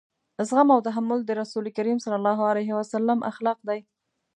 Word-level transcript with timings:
زغم 0.47 0.67
او 0.75 0.79
تحمل 0.87 1.19
د 1.25 1.31
رسول 1.41 1.65
کريم 1.77 1.97
صلی 2.05 2.17
الله 2.21 2.39
علیه 2.51 2.71
وسلم 2.79 3.19
اخلاق 3.31 3.59
دي. 3.67 3.79